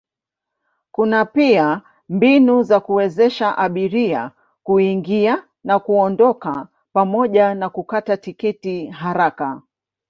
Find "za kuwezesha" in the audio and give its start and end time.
2.63-3.57